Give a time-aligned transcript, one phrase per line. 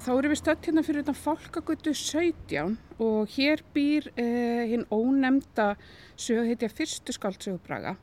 [0.00, 5.74] Þá erum við stödd hérna fyrir þetta fólkagötu 17 og hér býr uh, hinn ónemnda
[6.16, 7.98] sögheitja fyrstu skáldsögubraga,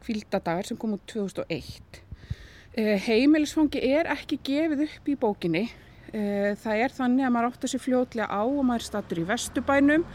[0.00, 2.00] Kvildadagar sem kom út 2001.
[2.72, 5.66] Uh, heimilisfangi er ekki gefið upp í bókinni.
[6.08, 9.28] Uh, það er þannig að maður átt að sé fljótlega á og maður stattur í
[9.28, 10.08] vestubænum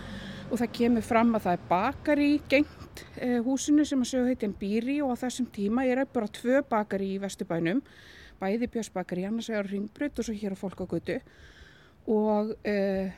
[0.48, 3.08] og það kemur fram að það er bakari gengt
[3.46, 7.22] húsinu sem að sögheitjan býr í og á þessum tíma er bara tvö bakari í
[7.22, 7.84] vestubænum
[8.42, 11.18] bæði Björnsbakari, annars vegar Ringbrut og svo hér á Fólkagötu
[12.08, 13.18] og uh,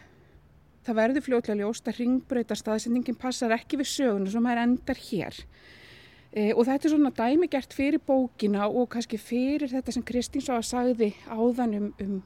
[0.85, 5.03] það verður fljóðlega ljóst að Ringbrut að staðsendingin passar ekki við söguna sem er endar
[5.09, 10.45] hér uh, og þetta er svona dæmigert fyrir bókina og kannski fyrir þetta sem Kristín
[10.45, 12.19] svo að sagði áðan um, um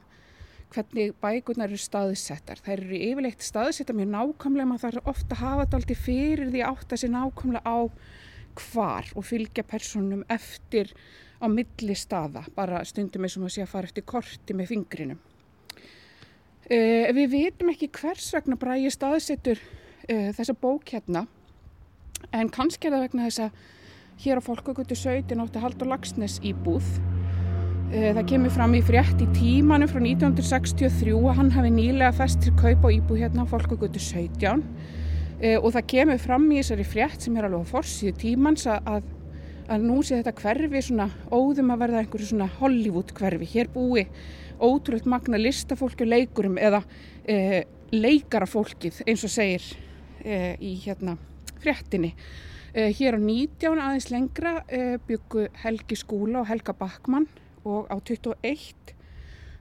[0.74, 2.58] hvernig bækurnar eru staðsettar.
[2.64, 6.62] Það eru yfirleitt staðsettar mjög nákvæmlega, maður þarf ofta að hafa þetta aldrei fyrir því
[6.66, 7.78] átt að sé nákvæmlega á
[8.54, 10.92] hvar og fylgja personum eftir
[11.40, 15.22] á milli staða, bara stundum eins og maður sé að fara eftir korti með fingrinum.
[16.64, 21.26] Uh, við vitum ekki hvers vegna bræði staðsettur uh, þessa bók hérna,
[22.32, 23.58] en kannski er það vegna þess að
[24.24, 26.86] hér á Fólkagötu 17 átti Haldur Lagsnes í búð.
[27.92, 32.40] Uh, það kemur fram í frétt í tímanu frá 1963 að hann hafi nýlega fest
[32.46, 34.64] til kaup á íbúð hérna á Fólkagötu 17
[35.44, 39.02] og það kemur fram í þessari frétt sem er alveg á forsiðu tímans að
[39.68, 43.48] að nú sé þetta hverfi svona óðum að verða einhverju svona Hollywood hverfi.
[43.54, 44.06] Hér búi
[44.60, 46.82] ótrúlega magna listafólki og leikurum eða
[47.26, 49.64] e, leikarafólkið eins og segir
[50.24, 51.16] e, í hérna
[51.62, 52.14] fréttinni.
[52.74, 54.56] E, hér á 19 aðeins lengra
[55.08, 57.28] byggu Helgi Skúla og Helga Bakmann
[57.64, 58.94] og á 21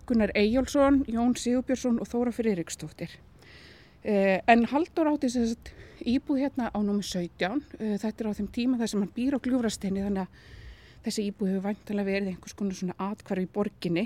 [0.04, 3.14] Gunnar Eyjálsson, Jón Sigurbjörnsson og Þóra Fyriríksdóttir.
[4.04, 5.30] E, en Haldur átti
[6.04, 7.64] íbúð hérna á námi 17.
[7.80, 11.26] Uh, þetta er á þeim tíma þar sem hann býr á gljúfrasteini þannig að þessi
[11.30, 14.06] íbúð hefur vantilega verið einhvers konar svona atkvarf í borginni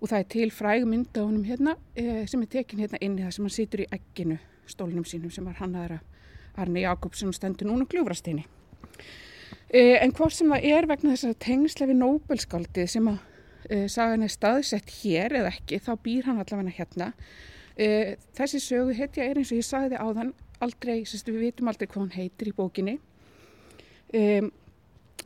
[0.00, 3.24] og það er til fræg mynda á honum hérna uh, sem er tekin hérna inni
[3.24, 6.00] þar sem hann situr í egginu stólnum sínum sem var hann aðra
[6.56, 8.46] Arni Jakobsson stendur núna á gljúfrasteini.
[9.76, 13.18] En hvort sem það er vegna þess að tengsla við Nobelskaldið sem að
[13.92, 17.10] sagan er staðsett hér eða ekki þá býr hann allavega hérna.
[17.76, 20.32] Þessi sögu hetja er eins og ég sagði á þann
[20.64, 22.96] aldrei, sérst, við vitum aldrei hvað hann heitir í bókinni.
[24.14, 24.52] Um,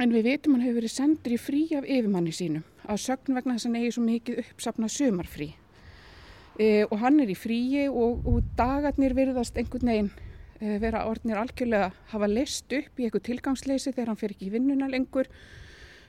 [0.00, 3.58] en við vitum hann hefur verið sendur í frí af yfirmanni sínum á sögn vegna
[3.58, 8.24] þess að hann eigi svo mikið uppsapnað sömarfrí uh, og hann er í fríi og,
[8.24, 13.92] og dagarnir virðast einhvern veginn uh, vera orðnir algjörlega hafa list upp í eitthvað tilgangsleysi
[13.92, 15.28] þegar hann fer ekki í vinnuna lengur.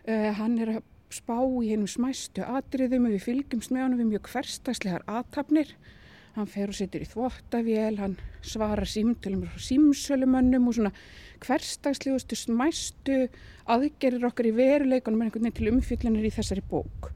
[0.02, 4.30] Hann er að spá í hennum smæstu atriðum og við fylgjumst með hann við mjög
[4.32, 5.76] hverstagslegar aðtapnir
[6.36, 8.16] hann fer og setur í þvóttavél, hann
[8.46, 10.94] svarar símtölum og símsölumönnum og svona
[11.44, 13.18] hverstagslegustu smæstu
[13.72, 17.12] aðgerir okkar í veruleikunum með einhvern veginn til umfyllinir í þessari bók.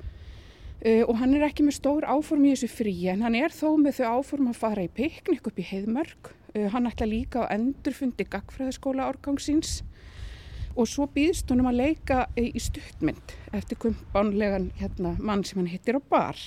[0.85, 3.71] Uh, og hann er ekki með stór áform í þessu frí en hann er þó
[3.81, 6.31] með þau áform að fara í piknik upp í heiðmörg.
[6.53, 9.79] Uh, hann ætla líka á endurfundi gagfræðaskóla árgangsins
[10.75, 15.95] og svo býðst honum að leika í stuttmynd eftir kumpánlegan hérna, mann sem hann hittir
[15.95, 16.41] á bar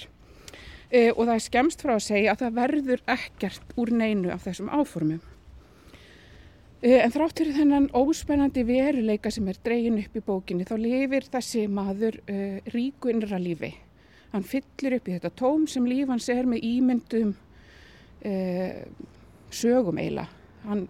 [0.91, 4.47] e, og það er skemst frá að segja að það verður ekkert úr neinu af
[4.47, 5.21] þessum áformum.
[6.79, 11.67] E, en þráttur þennan óspennandi veruleika sem er dregin upp í bókinni þá lifir þessi
[11.73, 12.39] maður e,
[12.75, 13.73] ríku innra lífi.
[14.33, 17.37] Hann fyllir upp í þetta tóm sem líf hans er með ímyndum
[19.55, 20.25] sögum eila.
[20.67, 20.83] Hann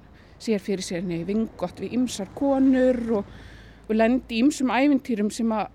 [0.43, 3.29] sér fyrir sér nefn vingott við ymsar konur og,
[3.85, 5.69] og lendi ímsum ævintýrum sem að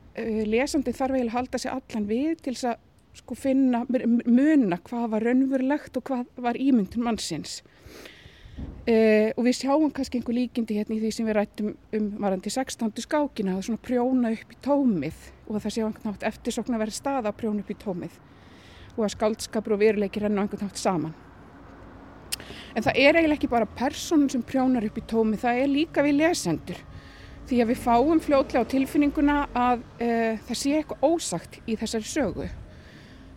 [0.49, 2.81] lesandi þarf eiginlega að halda sig allan við til þess að
[3.13, 7.61] sko finna, muna hvað var raunverulegt og hvað var ímyndun mannsins.
[8.83, 12.51] Uh, og við sjáum kannski einhver líkindi hérna í því sem við rættum um varandi
[12.53, 12.91] 16.
[13.01, 16.95] skákina að svona prjóna upp í tómið og það séu einhvern nátt eftirsokna að vera
[16.99, 18.17] stað að prjóna upp í tómið
[18.93, 21.15] og að skaldskapur og veruleiki renna einhvern nátt saman.
[22.75, 26.05] En það er eiginlega ekki bara personum sem prjónar upp í tómið, það er líka
[26.05, 26.83] við lesendur
[27.49, 32.09] því að við fáum fljótlega á tilfinninguna að uh, það sé eitthvað ósagt í þessari
[32.09, 32.51] sögu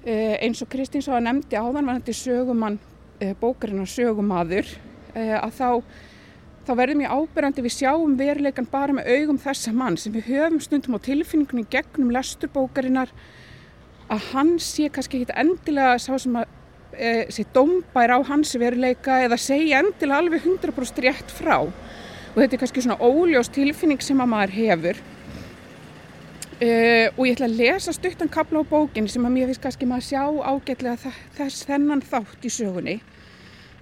[0.06, 2.76] eins og Kristín svo að nefndi áðan var þetta sögumann
[3.18, 4.68] eh, bókarinnar sögumadur
[5.14, 5.70] eh, að þá,
[6.68, 10.60] þá verðum ég ábyrgandi við sjáum veruleikan bara með augum þessa mann sem við höfum
[10.62, 13.10] stundum á tilfinningunni gegnum lesturbókarinnar
[14.06, 16.46] að hann sé kannski ekki endilega sá sem að
[16.94, 21.64] e, sé dombær á hans veruleika eða segja endilega alveg 100% rétt frá.
[21.66, 25.02] Og þetta er kannski svona óljós tilfinning sem að maður hefur
[26.56, 29.84] Uh, og ég ætla að lesa stuttan kapla á bókin sem að mér finnst kannski
[29.84, 32.94] maður sjá ágætlega þess þennan þátt í sögunni.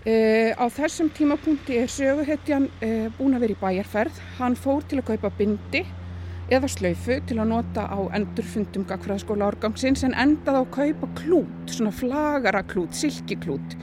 [0.02, 4.18] Uh, á þessum tímapunkti er söguhetjan uh, búin að vera í bæjarferð.
[4.40, 5.84] Hann fór til að kaupa bindi
[6.50, 11.54] eða slöyfu til að nota á endurfundum gagfræðaskóla árgangsins en endað á að kaupa klút,
[11.70, 13.78] svona flagara klút, silkiklút.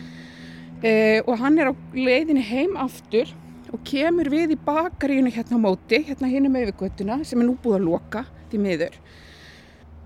[1.23, 3.31] Og hann er á leiðinni heim aftur
[3.71, 7.55] og kemur við í bakarínu hérna á móti, hérna hinn um yfirgötuna sem er nú
[7.55, 8.95] búið að loka því miður.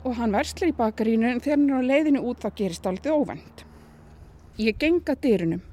[0.06, 3.14] Og hann verslar í bakarínu en þegar hann er á leiðinni út þá gerist aldrei
[3.14, 3.64] óvend.
[4.62, 5.64] Ég genga dyrunum.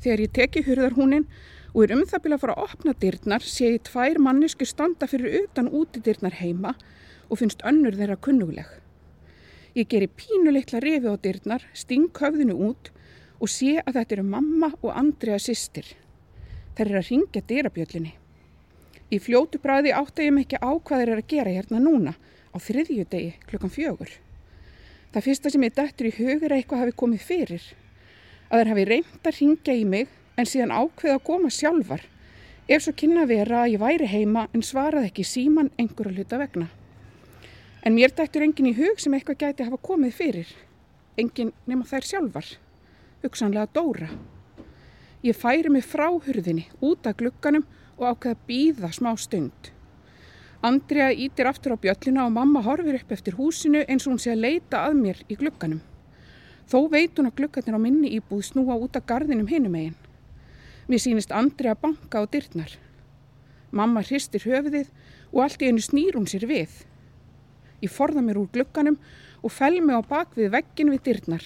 [0.00, 1.26] Þegar ég teki hurðarhúnin
[1.74, 5.08] og er um það byrja að fara að opna dyrnar sé ég tvær mannesku standa
[5.10, 6.72] fyrir utan úti dyrnar heima
[7.28, 8.70] og finnst önnur þeirra kunnuleg.
[9.76, 12.90] Ég gerir pínuleikla rifi á dyrnar, sting höfðinu út
[13.38, 15.86] og sé að þetta eru mamma og Andrea sýstir.
[16.74, 18.19] Þær eru að ringja dyrabjöllinni.
[19.10, 22.12] Í fljótu bræði átta ég ekki á hvað þeir eru að gera hérna núna
[22.54, 24.12] á þriðju degi klukkan fjögur.
[25.10, 27.64] Það fyrsta sem ég dættur í hugur eitthvað hafi komið fyrir.
[28.50, 32.06] Að þeir hafi reynd að ringja í mig en síðan ákveða að koma sjálfar
[32.70, 36.68] ef svo kynna vera að ég væri heima en svaraði ekki síman einhverju hluta vegna.
[37.82, 40.50] En mér dættur engin í hug sem eitthvað gæti hafa komið fyrir.
[41.18, 42.46] Engin nema þær sjálfar.
[43.24, 44.10] Hugsanlega Dóra.
[45.26, 47.66] Ég færi mig frá hurðinni út af glukkanum
[48.00, 49.70] og ákveða að býða smá stund.
[50.64, 54.34] Andrea ítir aftur á bjöllina og mamma horfir upp eftir húsinu eins og hún sé
[54.34, 55.80] að leita að mér í glukkanum.
[56.68, 59.96] Þó veit hún að glukkarnir á minni íbúð snúa út af gardinum hinum eigin.
[60.88, 62.76] Mér sýnist Andri að banka á dyrnar.
[63.72, 64.92] Mamma hristir höfuðið
[65.32, 66.70] og allt í einu snýr hún sér við.
[67.80, 69.00] Ég forða mér úr glugganum
[69.40, 71.44] og fel mig á bakvið veggin við dyrnar.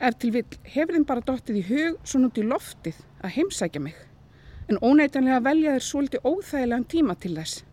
[0.00, 4.09] Ef til vil hefur þeim bara dóttið í hug svo núti loftið að heimsækja mig.
[4.70, 7.64] En óneitanlega velja þeir svolítið óþægilegan tíma til þess.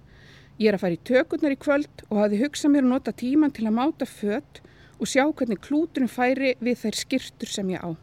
[0.58, 3.54] Ég er að fara í tökurnar í kvöld og hafi hugsað mér að nota tíman
[3.54, 4.62] til að máta fött
[4.98, 7.94] og sjá hvernig klúturinn færi við þær skirtur sem ég á.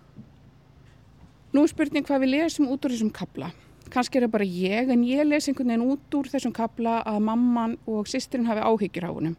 [1.51, 3.51] Nú er spurning hvað við lesum út úr þessum kabla.
[3.91, 7.19] Kanski er það bara ég en ég les einhvern veginn út úr þessum kabla að
[7.27, 9.35] mamman og sýstirinn hafi áhyggjur á húnum.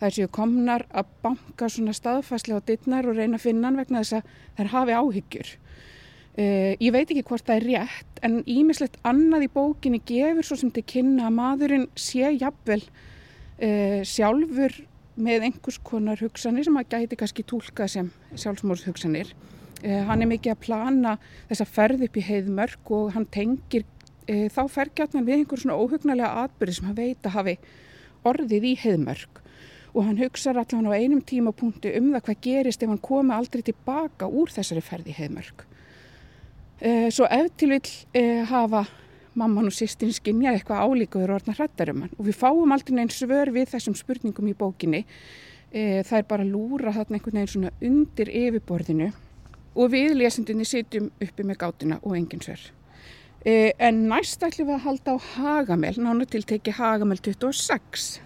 [0.00, 3.82] Það er séu komnar að banka svona staðfæslega á dittnar og reyna að finna hann
[3.82, 5.52] vegna þess að þær hafi áhyggjur.
[6.34, 10.56] Uh, ég veit ekki hvort það er rétt en ímislegt annað í bókinni gefur svo
[10.58, 14.74] sem til kynna að maðurinn sé jafnvel uh, sjálfur
[15.14, 19.30] með einhvers konar hugsanir sem að gæti kannski tólka sem sjálfsmórshugsanir.
[19.84, 21.12] Eh, hann er mikið að plana
[21.52, 23.84] þessa ferð upp í heiðmörk og hann tengir
[24.24, 27.54] þá fergjarnan við einhver svona óhugnalega atbyrði sem hann veit að hafi
[28.26, 29.42] orðið í heiðmörk
[29.94, 33.62] og hann hugsa allavega á einum tímapunkti um það hvað gerist ef hann komi aldrei
[33.62, 35.66] tilbaka úr þessari ferð í heiðmörk.
[36.80, 38.84] E, svo ef til vil e, hafa
[39.34, 42.94] mamman og sýstin skinja eitthvað álíkuður og orðna hrættar um hann og við fáum aldrei
[42.94, 45.04] neins svör við þessum spurningum í bókinni.
[45.74, 49.08] Það er bara lúra þarna einhvern veginn svona undir yfirborðinu
[49.74, 52.62] og við lesendinni sitjum uppi með gátina og engin sver.
[53.44, 58.20] E, en næst ætlum við að halda á Hagamel, nánu til teki Hagamel 26.